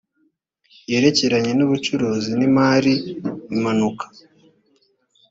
[0.91, 2.93] yerekeranye n ubucuruzi n imari
[3.55, 4.05] impanuka